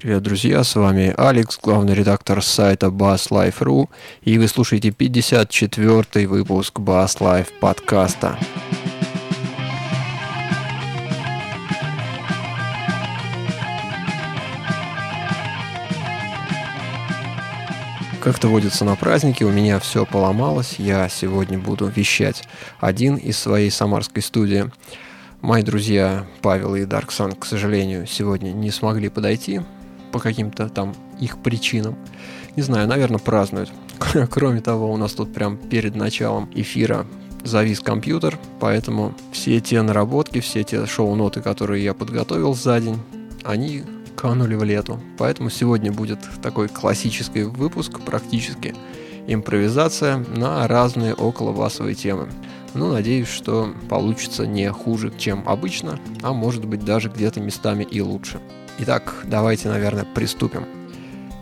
[0.00, 3.88] Привет, друзья, с вами Алекс, главный редактор сайта BassLife.ru,
[4.22, 8.38] и вы слушаете 54-й выпуск Bass Life подкаста.
[18.22, 22.44] Как-то водится на праздники, у меня все поломалось, я сегодня буду вещать
[22.78, 24.70] один из своей самарской студии.
[25.40, 29.60] Мои друзья Павел и Дарксан, к сожалению, сегодня не смогли подойти,
[30.12, 31.96] по каким-то там их причинам.
[32.56, 33.70] Не знаю, наверное, празднуют.
[34.30, 37.06] Кроме того, у нас тут прям перед началом эфира
[37.44, 42.98] завис компьютер, поэтому все те наработки, все те шоу-ноты, которые я подготовил за день,
[43.44, 43.82] они
[44.16, 45.00] канули в лету.
[45.16, 48.74] Поэтому сегодня будет такой классический выпуск, практически
[49.28, 52.28] импровизация на разные околобасовые темы.
[52.74, 58.00] Ну, надеюсь, что получится не хуже, чем обычно, а может быть даже где-то местами и
[58.00, 58.40] лучше.
[58.80, 60.64] Итак, давайте, наверное, приступим.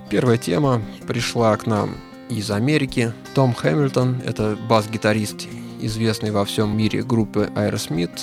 [0.09, 1.95] Первая тема пришла к нам
[2.31, 3.13] из Америки.
[3.35, 5.47] Том Хэмилтон, это бас-гитарист,
[5.81, 8.19] известный во всем мире группы Aerosmith,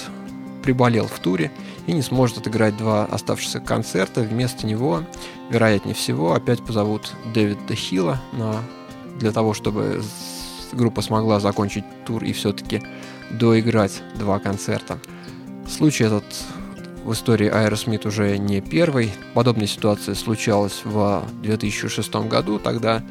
[0.64, 1.52] приболел в туре
[1.86, 4.22] и не сможет отыграть два оставшихся концерта.
[4.22, 5.04] Вместо него,
[5.52, 8.64] вероятнее всего, опять позовут Дэвида Хилла на...
[9.20, 10.02] для того, чтобы
[10.72, 12.82] группа смогла закончить тур и все-таки
[13.30, 14.98] доиграть два концерта.
[15.70, 16.26] Случай этот
[17.04, 19.12] в истории Aerosmith уже не первый.
[19.34, 22.60] Подобная ситуация случалась в 2006 году.
[22.60, 23.04] Тогда,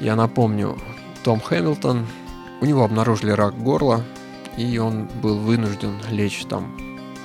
[0.00, 0.78] я напомню,
[1.24, 2.06] Том Хэмилтон,
[2.60, 4.02] у него обнаружили рак горла,
[4.56, 6.76] и он был вынужден лечь там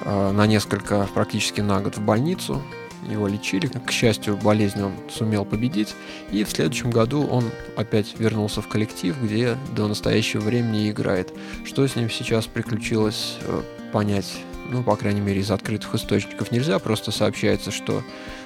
[0.03, 2.61] э, на несколько, практически на год в больницу.
[3.09, 3.67] Его лечили.
[3.67, 5.95] К счастью, болезнь он сумел победить.
[6.31, 11.33] И в следующем году он опять вернулся в коллектив, где до настоящего времени играет.
[11.65, 16.79] Что с ним сейчас приключилось, э, понять ну, по крайней мере, из открытых источников нельзя,
[16.79, 18.03] просто сообщается, что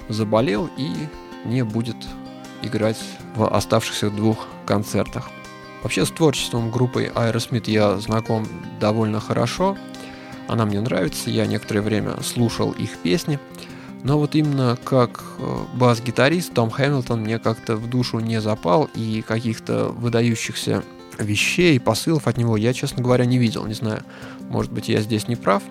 [0.09, 0.91] заболел и
[1.45, 1.97] не будет
[2.61, 2.97] играть
[3.35, 5.29] в оставшихся двух концертах.
[5.83, 8.47] Вообще с творчеством группы Aerosmith я знаком
[8.79, 9.77] довольно хорошо.
[10.47, 13.39] Она мне нравится, я некоторое время слушал их песни.
[14.03, 19.23] Но вот именно как э, бас-гитарист Том Хэмилтон мне как-то в душу не запал, и
[19.27, 20.83] каких-то выдающихся
[21.19, 23.65] вещей, посылов от него я, честно говоря, не видел.
[23.65, 24.03] Не знаю,
[24.49, 25.63] может быть, я здесь не прав.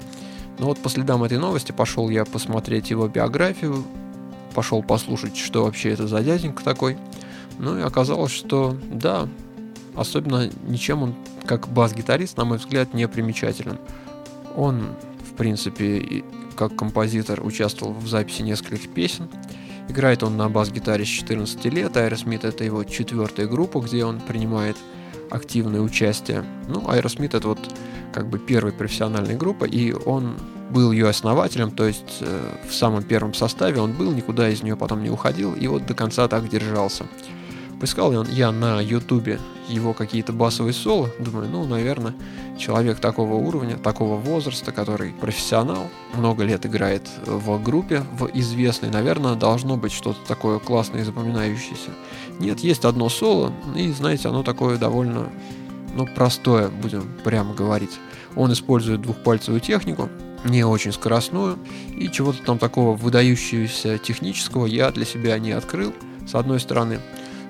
[0.59, 3.85] Но вот по следам этой новости пошел я посмотреть его биографию,
[4.55, 6.97] пошел послушать, что вообще это за дяденька такой.
[7.59, 9.29] Ну и оказалось, что да,
[9.95, 13.79] особенно ничем он, как бас-гитарист, на мой взгляд, не примечателен.
[14.57, 14.95] Он,
[15.29, 16.25] в принципе,
[16.57, 19.29] как композитор участвовал в записи нескольких песен.
[19.89, 21.97] Играет он на бас-гитаре с 14 лет.
[21.97, 24.77] Aerosmith это его четвертая группа, где он принимает
[25.31, 26.45] активное участие.
[26.69, 27.59] Ну, Aerosmith это вот
[28.15, 30.37] как бы первой профессиональной группы, и он
[30.71, 34.77] был ее основателем, то есть э, в самом первом составе он был, никуда из нее
[34.77, 37.07] потом не уходил, и вот до конца так держался.
[37.81, 42.15] Поискал я на ютубе его какие-то басовые соло, думаю, ну, наверное,
[42.57, 49.35] человек такого уровня, такого возраста, который профессионал, много лет играет в группе, в известной, наверное,
[49.35, 51.91] должно быть что-то такое классное и запоминающееся.
[52.39, 55.29] Нет, есть одно соло, и, знаете, оно такое довольно
[55.95, 57.99] ну, простое, будем прямо говорить.
[58.37, 60.09] Он использует двухпальцевую технику,
[60.45, 61.59] не очень скоростную,
[61.97, 65.95] и чего-то там такого выдающегося технического я для себя не открыл,
[66.27, 67.01] с одной стороны.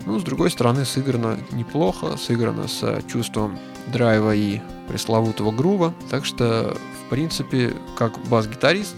[0.06, 3.58] Ну, с другой стороны, сыграно неплохо, сыграно с чувством
[3.92, 8.96] драйва и пресловутого грува, так что, в принципе, как бас-гитарист,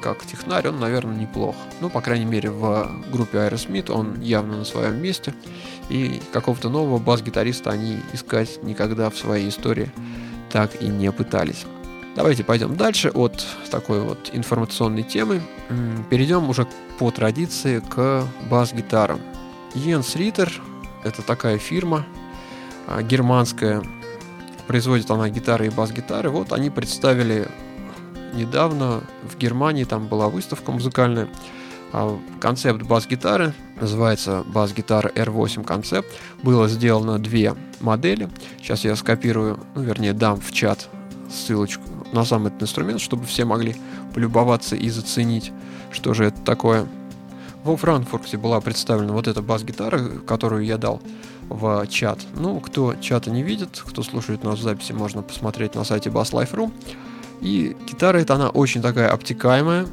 [0.00, 1.54] как технарь, он, наверное, неплох.
[1.80, 5.34] Ну, по крайней мере, в группе Aerosmith он явно на своем месте.
[5.88, 9.90] И какого-то нового бас-гитариста они искать никогда в своей истории
[10.50, 11.64] так и не пытались.
[12.16, 15.40] Давайте пойдем дальше от такой вот информационной темы.
[16.10, 16.66] Перейдем уже
[16.98, 19.20] по традиции к бас-гитарам.
[19.74, 20.52] Йенс Риттер–
[21.04, 22.04] это такая фирма
[22.88, 23.82] а, германская,
[24.66, 26.30] производит она гитары и бас-гитары.
[26.30, 27.46] Вот они представили
[28.32, 31.28] недавно в Германии, там была выставка музыкальная,
[31.92, 36.08] а, концепт бас-гитары, называется бас-гитара R8 концепт.
[36.42, 38.28] Было сделано две модели.
[38.58, 40.88] Сейчас я скопирую, ну, вернее, дам в чат
[41.30, 41.82] ссылочку
[42.12, 43.76] на сам этот инструмент, чтобы все могли
[44.14, 45.52] полюбоваться и заценить,
[45.90, 46.86] что же это такое.
[47.64, 51.02] Во Франкфурте была представлена вот эта бас-гитара, которую я дал
[51.48, 52.20] в чат.
[52.36, 56.72] Ну, кто чата не видит, кто слушает нас в записи, можно посмотреть на сайте basslife.ru.
[57.40, 59.86] И гитара эта, она очень такая обтекаемая,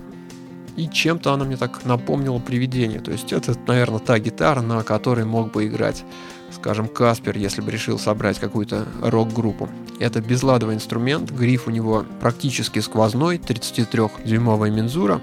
[0.75, 2.99] и чем-то она мне так напомнила привидение.
[2.99, 6.03] То есть это, наверное, та гитара, на которой мог бы играть,
[6.51, 9.69] скажем, Каспер, если бы решил собрать какую-то рок-группу.
[9.99, 15.19] Это безладовый инструмент, гриф у него практически сквозной, 33-дюймовая мензура.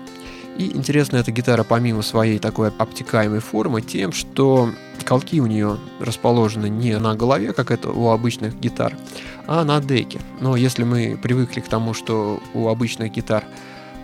[0.59, 4.71] И интересна эта гитара помимо своей такой обтекаемой формы тем, что
[5.05, 8.97] колки у нее расположены не на голове, как это у обычных гитар,
[9.47, 10.21] а на деке.
[10.41, 13.45] Но если мы привыкли к тому, что у обычных гитар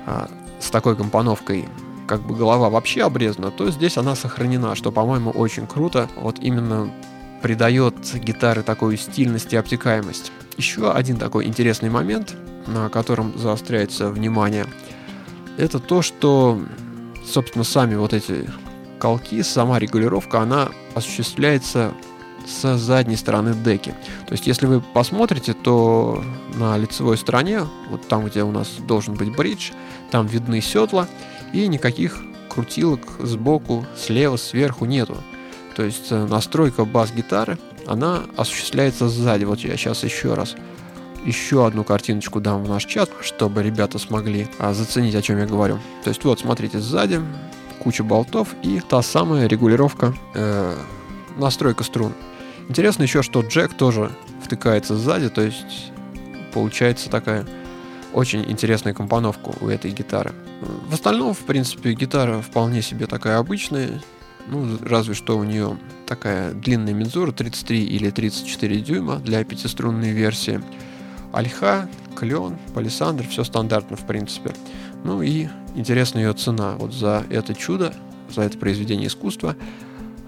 [0.06, 0.29] а,
[0.61, 1.69] с такой компоновкой
[2.06, 6.08] как бы голова вообще обрезана, то здесь она сохранена, что, по-моему, очень круто.
[6.17, 6.91] Вот именно
[7.41, 10.32] придает гитаре такую стильность и обтекаемость.
[10.56, 12.35] Еще один такой интересный момент,
[12.67, 14.67] на котором заостряется внимание,
[15.56, 16.61] это то, что,
[17.25, 18.50] собственно, сами вот эти
[19.00, 21.93] колки, сама регулировка, она осуществляется
[22.47, 23.94] с задней стороны деки.
[24.26, 26.23] То есть, если вы посмотрите, то
[26.55, 29.73] на лицевой стороне, вот там, где у нас должен быть бридж,
[30.11, 31.08] там видны седла,
[31.52, 35.17] и никаких крутилок сбоку, слева, сверху нету.
[35.76, 39.44] То есть э, настройка бас-гитары, она осуществляется сзади.
[39.44, 40.55] Вот я сейчас еще раз
[41.25, 45.47] еще одну картиночку дам в наш чат, чтобы ребята смогли а, заценить, о чем я
[45.47, 45.79] говорю.
[46.02, 47.20] То есть вот, смотрите, сзади
[47.82, 50.77] куча болтов и та самая регулировка, э,
[51.37, 52.12] настройка струн.
[52.69, 54.11] Интересно еще, что джек тоже
[54.43, 55.93] втыкается сзади, то есть
[56.53, 57.47] получается такая
[58.12, 60.32] очень интересная компоновка у этой гитары.
[60.88, 64.00] В остальном, в принципе, гитара вполне себе такая обычная,
[64.49, 70.61] ну, разве что у нее такая длинная мензура 33 или 34 дюйма для пятиструнной версии.
[71.33, 74.53] Альха, клен, палисандр, все стандартно в принципе.
[75.05, 76.76] Ну и интересна ее цена.
[76.76, 77.94] Вот за это чудо,
[78.29, 79.56] за это произведение искусства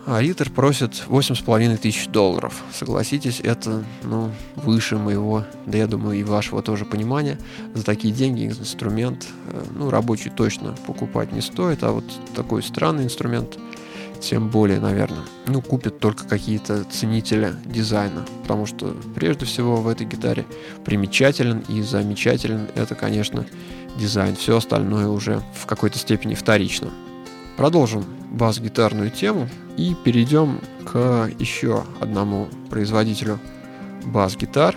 [0.06, 2.62] Ритер просит 8,5 тысяч долларов.
[2.72, 7.38] Согласитесь, это ну, выше моего, да я думаю, и вашего тоже понимания.
[7.74, 12.04] За такие деньги инструмент, э, ну, рабочий точно покупать не стоит, а вот
[12.34, 13.58] такой странный инструмент
[14.20, 15.22] тем более, наверное.
[15.46, 20.46] Ну, купят только какие-то ценители дизайна, потому что прежде всего в этой гитаре
[20.84, 23.46] примечателен и замечателен это, конечно,
[23.96, 24.36] дизайн.
[24.36, 26.90] Все остальное уже в какой-то степени вторично.
[27.56, 33.38] Продолжим бас-гитарную тему и перейдем к еще одному производителю
[34.04, 34.74] бас-гитар.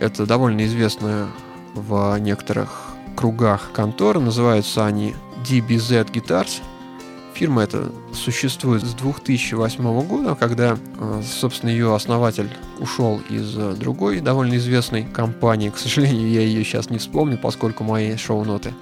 [0.00, 1.28] Это довольно известная
[1.74, 4.20] в некоторых кругах контора.
[4.20, 5.14] Называются они
[5.48, 6.60] DBZ Guitars.
[7.36, 12.48] Фирма эта существует с 2008 года, когда, э, собственно, ее основатель
[12.78, 15.68] ушел из другой довольно известной компании.
[15.68, 18.72] К сожалению, я ее сейчас не вспомню, поскольку мои шоу-ноты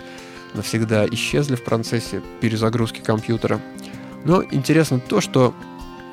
[0.54, 3.60] навсегда исчезли в процессе перезагрузки компьютера.
[4.24, 5.52] Но интересно то, что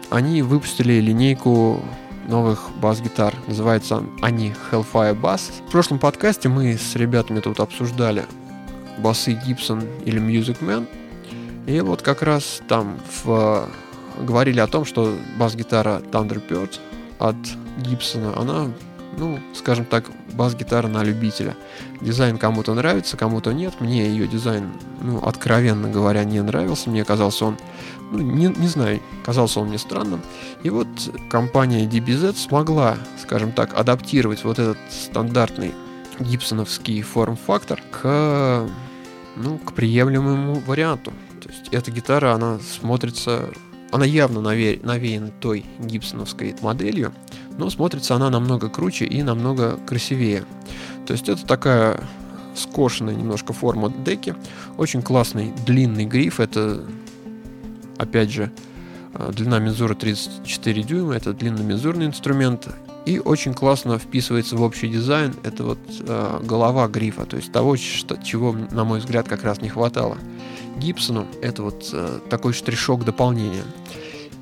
[0.10, 1.80] они выпустили линейку
[2.28, 3.36] новых бас-гитар.
[3.46, 5.42] Называются они Hellfire Bass.
[5.68, 8.26] В прошлом подкасте мы с ребятами тут обсуждали
[8.98, 10.88] басы Gibson или Music Man.
[11.68, 13.69] И вот как раз там в...
[14.19, 16.80] говорили о том, что бас-гитара Thunderbird
[17.19, 17.36] от
[17.78, 18.72] Гибсона, она,
[19.18, 21.56] ну, скажем так, бас-гитара на любителя.
[22.02, 23.75] Дизайн кому-то нравится, кому-то нет.
[23.80, 24.72] Мне ее дизайн,
[25.02, 26.90] ну, откровенно говоря, не нравился.
[26.90, 27.58] Мне казался он,
[28.12, 30.22] ну, не, не знаю, казался он мне странным.
[30.63, 30.88] И вот
[31.30, 35.74] компания DBZ смогла, скажем так, адаптировать вот этот стандартный
[36.19, 38.68] гибсоновский форм-фактор к,
[39.36, 41.13] ну, к приемлемому варианту.
[41.42, 43.50] То есть эта гитара, она смотрится,
[43.92, 47.14] она явно наве, навеяна той гибсоновской моделью,
[47.58, 50.46] но смотрится она намного круче и намного красивее.
[51.06, 52.02] То есть это такая
[52.56, 54.36] скошенная немножко форма деки,
[54.78, 56.86] очень классный длинный гриф, это
[57.98, 58.52] опять же
[59.14, 62.68] э, длина мензура 34 дюйма, это длинномензурный инструмент,
[63.06, 65.34] и очень классно вписывается в общий дизайн.
[65.44, 69.62] Это вот э, голова грифа, то есть того, что, чего, на мой взгляд, как раз
[69.62, 70.18] не хватало.
[70.78, 73.63] Гибсону это вот э, такой штришок дополнения.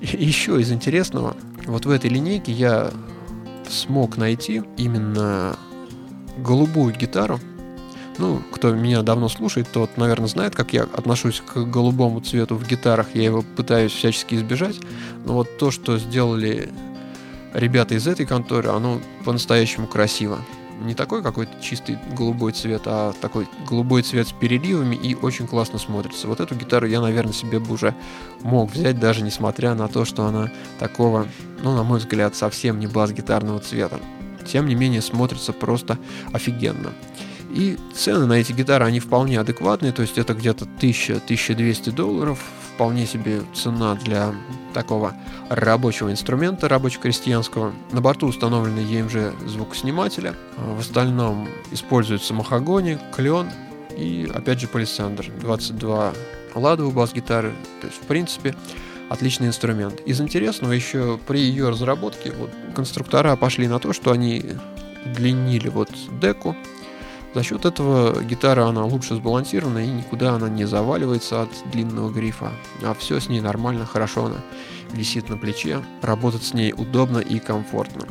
[0.01, 2.91] И еще из интересного, вот в этой линейке я
[3.67, 5.55] смог найти именно
[6.37, 7.39] голубую гитару.
[8.17, 12.67] Ну, кто меня давно слушает, тот, наверное, знает, как я отношусь к голубому цвету в
[12.67, 13.07] гитарах.
[13.13, 14.75] Я его пытаюсь всячески избежать.
[15.25, 16.69] Но вот то, что сделали
[17.53, 20.39] ребята из этой конторы, оно по-настоящему красиво.
[20.79, 25.77] Не такой какой-то чистый голубой цвет, а такой голубой цвет с переливами и очень классно
[25.77, 26.27] смотрится.
[26.27, 27.93] Вот эту гитару я, наверное, себе бы уже
[28.41, 31.27] мог взять, даже несмотря на то, что она такого,
[31.61, 33.99] ну, на мой взгляд, совсем не бас-гитарного цвета.
[34.47, 35.97] Тем не менее, смотрится просто
[36.31, 36.93] офигенно.
[37.51, 42.39] И цены на эти гитары, они вполне адекватные, то есть это где-то 1000-1200 долларов,
[42.79, 44.33] вполне себе цена для
[44.73, 45.13] такого
[45.49, 47.73] рабочего инструмента, рабоче-крестьянского.
[47.91, 53.49] На борту установлены EMG звукоснимателя, в остальном используется махагони, клен
[53.97, 55.29] и опять же палисандр.
[55.41, 56.13] 22
[56.55, 58.55] лада у бас-гитары, то есть в принципе
[59.09, 59.99] отличный инструмент.
[60.05, 64.41] Из интересного еще при ее разработке вот, конструктора пошли на то, что они
[65.03, 65.89] длиннили вот
[66.21, 66.55] деку,
[67.33, 72.51] За счет этого гитара, она лучше сбалансирована и никуда она не заваливается от длинного грифа.
[72.83, 74.37] А все с ней нормально, хорошо она
[74.93, 78.07] висит на плече, работать с ней удобно и комфортно.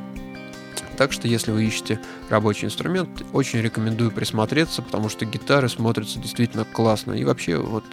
[0.96, 6.64] Так что, если вы ищете рабочий инструмент, очень рекомендую присмотреться, потому что гитары смотрятся действительно
[6.64, 7.12] классно.
[7.12, 7.84] И вообще, вот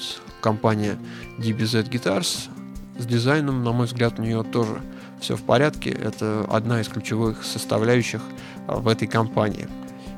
[0.41, 0.97] компания
[1.37, 2.49] DBZ Guitars
[2.97, 4.81] с дизайном, на мой взгляд, у нее тоже
[5.21, 5.91] все в порядке.
[5.91, 8.21] Это одна из ключевых составляющих
[8.67, 9.67] а, в этой компании.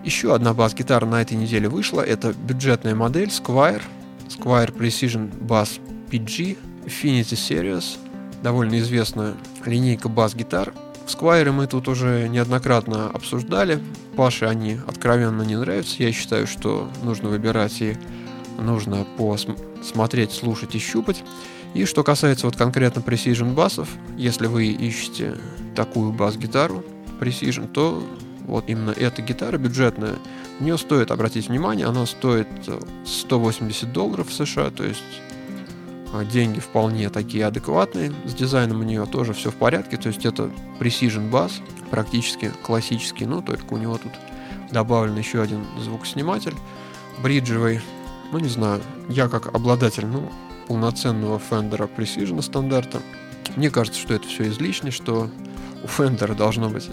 [0.08, 2.00] Еще одна бас-гитара на этой неделе вышла.
[2.00, 3.82] Это бюджетная модель Squire.
[4.30, 7.98] Squire Precision Bass PG Infinity Series.
[8.42, 9.34] Довольно известная
[9.66, 10.74] линейка бас-гитар.
[11.08, 13.84] Squire мы тут уже неоднократно обсуждали.
[14.16, 16.02] Паше они откровенно не нравятся.
[16.02, 17.98] Я считаю, что нужно выбирать и
[18.58, 21.22] нужно посмотреть, слушать и щупать.
[21.74, 25.36] И что касается вот конкретно Precision басов, если вы ищете
[25.76, 26.86] такую бас-гитару
[27.20, 28.02] Precision, то
[28.48, 30.16] вот именно эта гитара бюджетная,
[30.60, 32.48] на нее стоит обратить внимание, она стоит
[33.06, 35.04] 180 э, долларов США, то есть
[36.13, 40.25] э, деньги вполне такие адекватные, с дизайном у нее тоже все в порядке, то есть
[40.25, 40.50] это
[40.80, 41.51] Precision Bass,
[41.92, 44.13] практически классический, но только у него тут
[44.72, 46.56] добавлен еще один звукосниматель,
[47.22, 47.82] бриджевый,
[48.32, 50.32] ну не знаю, я как обладатель, ну,
[50.68, 53.01] полноценного Fender Precision стандарта,
[53.58, 55.30] мне кажется, что это все излишне, что
[55.84, 56.89] у Fender должно быть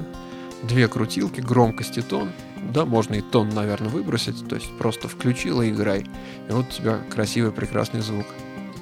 [0.63, 2.31] две крутилки, громкость и тон.
[2.73, 6.07] Да, можно и тон, наверное, выбросить, то есть просто включил и играй.
[6.49, 8.27] И вот у тебя красивый, прекрасный звук.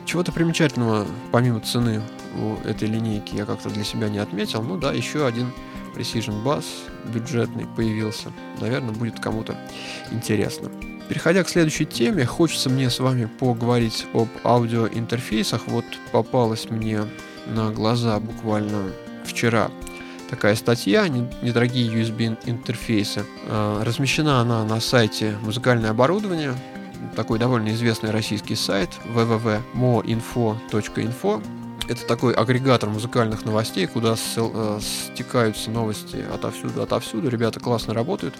[0.05, 2.03] Чего-то примечательного, помимо цены
[2.39, 4.63] у этой линейки, я как-то для себя не отметил.
[4.63, 5.53] Ну да, еще один
[5.95, 6.65] Precision Bass
[7.13, 8.33] бюджетный появился.
[8.61, 9.57] Наверное, будет кому-то
[10.11, 10.71] интересно.
[11.09, 15.67] Переходя к следующей теме, хочется мне с вами поговорить об аудиоинтерфейсах.
[15.67, 17.03] Вот попалась мне
[17.47, 18.93] на глаза буквально
[19.25, 19.71] вчера
[20.33, 23.25] такая статья, недорогие USB интерфейсы.
[23.49, 26.55] А, размещена она на сайте «Музыкальное оборудование»,
[27.15, 31.45] такой довольно известный российский сайт www.moinfo.info.
[31.87, 37.29] Это такой агрегатор музыкальных новостей, куда э, стекаются новости отовсюду, отовсюду.
[37.29, 38.35] Ребята классно работают.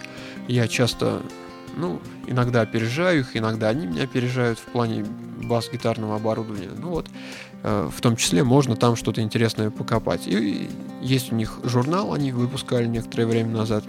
[0.47, 1.21] Я часто,
[1.77, 5.05] ну, иногда опережаю их, иногда они меня опережают в плане
[5.43, 6.69] бас-гитарного оборудования.
[6.77, 7.07] Ну вот,
[7.63, 10.27] Э, в том числе можно там что-то интересное покопать.
[10.27, 10.69] И
[11.01, 13.83] есть у них журнал, они выпускали некоторое время назад.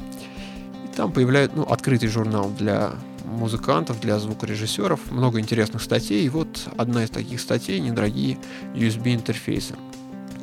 [0.85, 2.93] И там появляется, ну, открытый журнал для
[3.25, 6.25] музыкантов, для звукорежиссеров, много интересных статей.
[6.25, 8.39] И вот одна из таких статей– недорогие
[8.75, 9.75] USB-интерфейсы.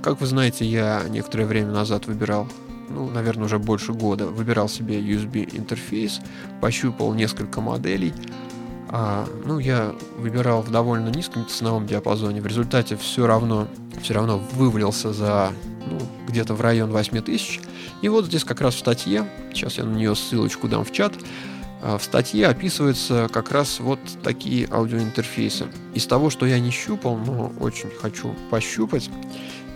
[0.02, 2.48] Как вы знаете, я некоторое время назад выбирал,
[2.90, 6.20] ну, наверное, уже больше года, выбирал себе USB-интерфейс,
[6.60, 8.14] пощупал несколько моделей–
[8.92, 12.42] а, ну, я выбирал в довольно низком ценовом диапазоне.
[12.42, 13.68] В результате все равно,
[14.02, 15.54] все равно вывалился за
[15.90, 17.62] ну, где-то в район 8000.
[18.02, 21.14] И вот здесь как раз в статье, сейчас я на нее ссылочку дам в чат,
[21.82, 25.68] а, в статье описываются как раз вот такие аудиоинтерфейсы.
[25.94, 29.10] Из того, что я не щупал, но очень хочу пощупать,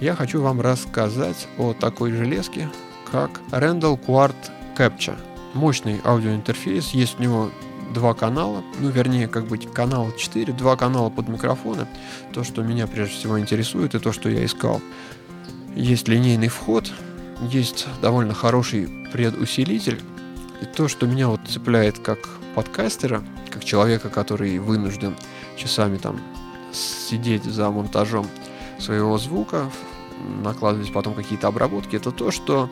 [0.01, 2.69] я хочу вам рассказать о такой железке,
[3.09, 4.35] как Randall Quart
[4.77, 5.17] Capture.
[5.53, 7.49] Мощный аудиоинтерфейс, есть у него
[7.93, 11.87] два канала, ну, вернее, как быть, канал 4, два канала под микрофоны,
[12.33, 14.81] то, что меня прежде всего интересует и то, что я искал.
[15.75, 16.91] Есть линейный вход,
[17.41, 20.01] есть довольно хороший предусилитель,
[20.61, 22.19] и то, что меня вот цепляет как
[22.55, 25.15] подкастера, как человека, который вынужден
[25.57, 26.19] часами там
[26.71, 28.27] сидеть за монтажом
[28.79, 29.69] своего звука,
[30.43, 32.69] накладывать потом какие-то обработки, это то, что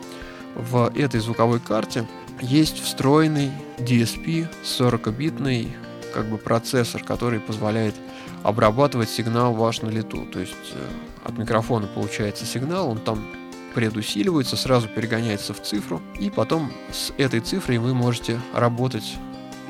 [0.54, 2.06] в этой звуковой карте
[2.44, 5.68] есть встроенный DSP 40-битный
[6.12, 7.94] как бы процессор, который позволяет
[8.42, 10.26] обрабатывать сигнал ваш на лету.
[10.32, 10.88] То есть э,
[11.24, 13.26] от микрофона получается сигнал, он там
[13.74, 19.16] предусиливается, сразу перегоняется в цифру, и потом с этой цифрой вы можете работать,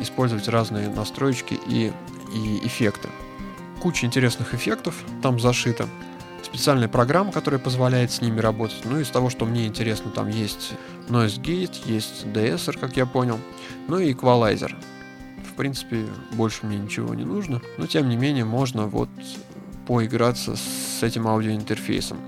[0.01, 1.93] использовать разные настроечки и,
[2.35, 3.09] и эффекты.
[3.81, 5.89] Куча интересных эффектов там зашито
[6.45, 8.83] специальная программа, которая позволяет с ними работать.
[8.85, 10.73] Ну, из того, что мне интересно, там есть
[11.09, 13.39] Noise Gate, есть DSR, как я понял,
[13.89, 14.75] ну и Equalizer.
[15.51, 19.09] В принципе, больше мне ничего не нужно, но тем не менее можно вот
[19.87, 22.19] поиграться с этим аудиоинтерфейсом.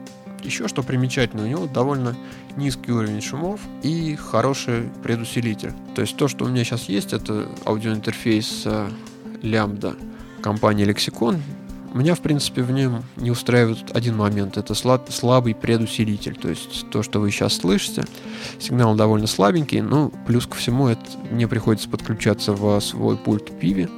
[0.43, 2.15] Еще что примечательно, у него довольно
[2.57, 5.73] низкий уровень шумов и хороший предусилитель.
[5.95, 8.67] То есть то, что у меня сейчас есть, это аудиоинтерфейс
[9.43, 9.97] Lambda
[10.47, 11.41] компании Lexicon.
[11.97, 14.59] Меня, в принципе, в нем не устраивает один момент.
[14.59, 16.37] Это слаб, слабый предусилитель.
[16.37, 18.05] То есть то, что вы сейчас слышите,
[18.59, 21.01] сигнал довольно слабенький, но плюс ко всему это
[21.31, 23.91] мне приходится подключаться в свой пульт Pivi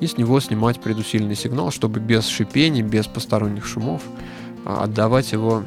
[0.00, 4.02] и с него снимать предусиленный сигнал, чтобы без шипений, без посторонних шумов
[4.66, 5.64] а, отдавать его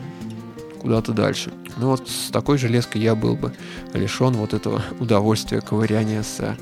[0.80, 1.52] куда-то дальше.
[1.78, 3.52] Ну вот с такой железкой я был бы
[3.96, 6.56] лишен вот этого удовольствия ковыряния с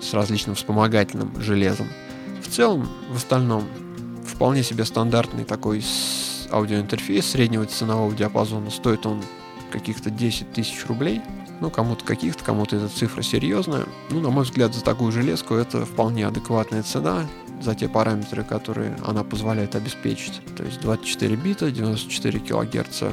[0.00, 1.86] с различным вспомогательным железом.
[2.42, 3.64] В целом, в остальном,
[4.42, 5.84] вполне себе стандартный такой
[6.50, 8.70] аудиоинтерфейс среднего ценового диапазона.
[8.70, 9.22] Стоит он
[9.70, 11.20] каких-то 10 тысяч рублей.
[11.60, 13.84] Ну, кому-то каких-то, кому-то эта цифра серьезная.
[14.10, 17.24] Ну, на мой взгляд, за такую железку это вполне адекватная цена
[17.62, 20.40] за те параметры, которые она позволяет обеспечить.
[20.56, 23.12] То есть 24 бита, 94 килогерца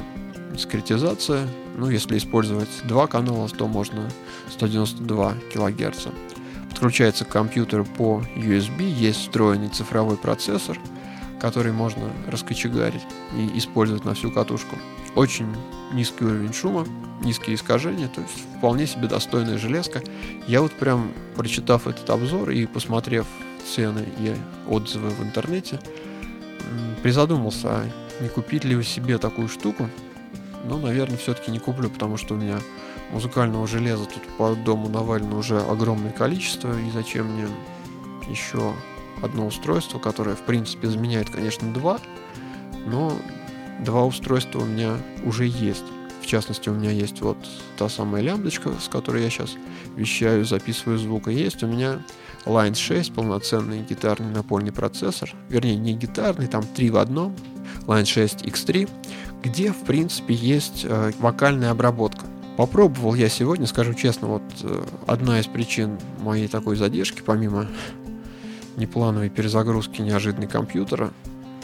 [0.52, 1.46] дискретизация.
[1.76, 4.10] Ну, если использовать два канала, то можно
[4.50, 6.10] 192 килогерца.
[6.70, 10.76] Подключается к компьютеру по USB, есть встроенный цифровой процессор,
[11.40, 13.02] который можно раскочегарить
[13.36, 14.76] и использовать на всю катушку.
[15.14, 15.48] Очень
[15.92, 16.86] низкий уровень шума,
[17.22, 20.02] низкие искажения, то есть вполне себе достойная железка.
[20.46, 23.26] Я вот прям, прочитав этот обзор и посмотрев
[23.74, 24.34] цены и
[24.68, 25.80] отзывы в интернете,
[27.02, 27.84] призадумался, а
[28.20, 29.88] не купить ли себе такую штуку.
[30.64, 32.58] Но, наверное, все-таки не куплю, потому что у меня
[33.12, 37.48] музыкального железа тут по дому навалено уже огромное количество, и зачем мне
[38.28, 38.74] еще
[39.22, 41.98] одно устройство, которое, в принципе, заменяет, конечно, два,
[42.86, 43.12] но
[43.84, 45.84] два устройства у меня уже есть.
[46.22, 47.38] В частности, у меня есть вот
[47.78, 49.56] та самая лямбдочка, с которой я сейчас
[49.96, 51.28] вещаю, записываю звук.
[51.28, 52.00] И есть у меня
[52.44, 55.32] Line 6, полноценный гитарный напольный процессор.
[55.48, 57.34] Вернее, не гитарный, там три в одном.
[57.86, 58.88] Line 6 X3,
[59.42, 62.26] где, в принципе, есть э, вокальная обработка.
[62.56, 67.66] Попробовал я сегодня, скажу честно, вот э, одна из причин моей такой задержки, помимо
[68.80, 71.12] неплановой перезагрузки неожиданной компьютера,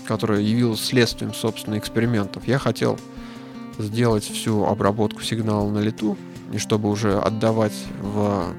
[0.07, 2.99] которая явилась следствием, собственно, экспериментов, я хотел
[3.79, 6.17] сделать всю обработку сигнала на лету,
[6.53, 8.55] и чтобы уже отдавать в,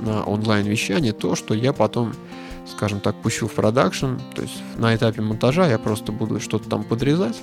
[0.00, 2.14] на онлайн-вещание то, что я потом,
[2.66, 4.16] скажем так, пущу в продакшн.
[4.34, 7.36] То есть на этапе монтажа я просто буду что-то там подрезать,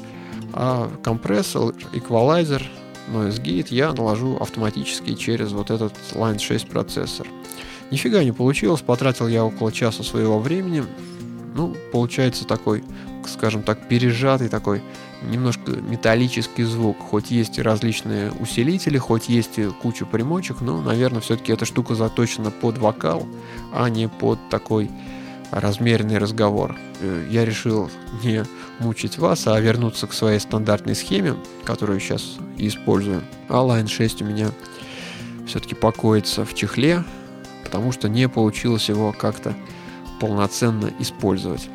[0.53, 2.63] а компрессор, эквалайзер,
[3.11, 7.27] noise gate я наложу автоматически через вот этот Line 6 процессор.
[7.93, 10.83] Нифига не получилось, потратил я около часа своего времени.
[11.53, 12.83] Ну, получается такой,
[13.27, 14.81] скажем так, пережатый такой
[15.21, 16.97] немножко металлический звук.
[16.97, 22.79] Хоть есть различные усилители, хоть есть куча примочек, но, наверное, все-таки эта штука заточена под
[22.79, 23.27] вокал,
[23.71, 24.89] а не под такой
[25.51, 26.75] размеренный разговор.
[26.99, 27.91] Э, я решил
[28.23, 28.43] не
[28.79, 33.21] мучить вас, а вернуться к своей стандартной схеме, которую сейчас использую.
[33.49, 34.49] А Line 6 у меня
[35.45, 37.03] все-таки покоится в чехле,
[37.63, 39.53] потому что не получилось его как-то
[40.19, 41.69] полноценно использовать.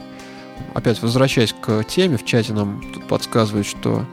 [0.74, 4.04] Опять возвращаясь к теме, в чате нам тут подсказывают, что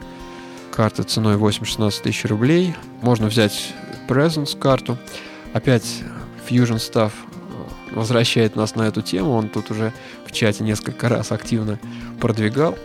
[0.72, 2.74] карта ценой 8-16 тысяч рублей.
[3.02, 3.72] Можно взять
[4.08, 4.98] Presence карту.
[5.52, 6.02] Опять
[6.48, 9.32] Fusion Stuff э, возвращает нас на эту тему.
[9.32, 9.92] Он тут уже
[10.26, 11.78] в чате несколько раз активно
[12.20, 12.76] продвигал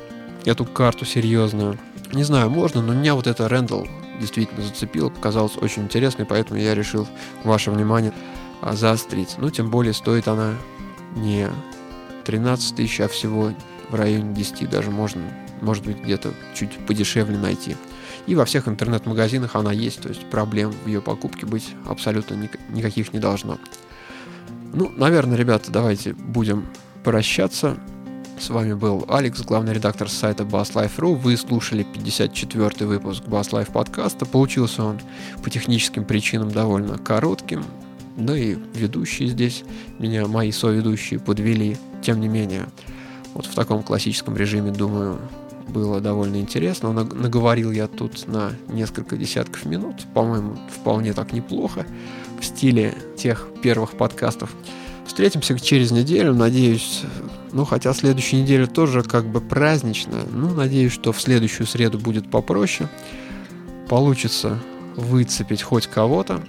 [0.46, 1.78] эту карту серьезную.
[2.14, 3.88] Не знаю, можно, но меня вот это Рэндалл
[4.20, 7.08] действительно зацепило, показалось очень интересной, поэтому я решил
[7.44, 8.14] ваше внимание
[8.62, 9.36] заострить.
[9.38, 10.56] Ну, тем более стоит она
[11.16, 11.50] не
[12.26, 13.54] 13 тысяч, а всего
[13.90, 15.22] в районе 10 даже можно,
[15.62, 17.76] может быть, где-то чуть подешевле найти.
[18.28, 22.36] И во всех интернет-магазинах она есть, то есть проблем в ее покупке быть абсолютно
[22.70, 23.58] никаких не должно.
[24.74, 26.68] Ну, наверное, ребята, давайте будем
[27.04, 27.78] прощаться.
[28.40, 31.16] С вами был Алекс, главный редактор сайта BassLife.ru.
[31.16, 34.26] Вы слушали 54-й выпуск BassLife подкаста.
[34.26, 35.00] Получился он
[35.44, 37.64] по техническим причинам довольно коротким.
[38.18, 39.64] Да и ведущие здесь
[40.00, 41.78] меня, мои соведущие, подвели.
[42.02, 42.68] Тем не менее,
[43.34, 45.20] вот в таком классическом режиме, думаю,
[45.68, 46.92] было довольно интересно.
[46.92, 50.06] Наговорил я тут на несколько десятков минут.
[50.14, 51.86] По-моему, вполне так неплохо.
[52.40, 54.54] В стиле тех первых подкастов.
[55.06, 56.34] Встретимся через неделю.
[56.34, 57.04] Надеюсь,
[57.52, 60.24] ну, хотя следующая неделя тоже как бы праздничная.
[60.32, 62.90] Ну, надеюсь, что в следующую среду будет попроще.
[63.88, 64.60] Получится
[64.96, 66.44] выцепить хоть кого-то.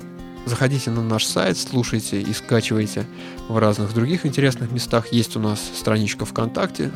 [0.44, 3.06] Заходите на наш сайт, слушайте и скачивайте
[3.48, 5.12] в разных других интересных местах.
[5.12, 6.90] Есть у нас страничка ВКонтакте,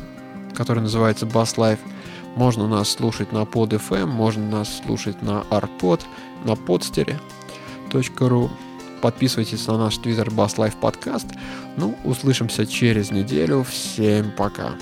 [0.53, 1.79] которая называется Bass Life.
[2.35, 6.01] Можно нас слушать на PodFM, можно нас слушать на Arpod,
[6.43, 8.49] на podster.ru.
[9.01, 11.33] Подписывайтесь на наш твиттер Bass Life Podcast.
[11.77, 13.63] Ну, услышимся через неделю.
[13.63, 14.75] Всем пока.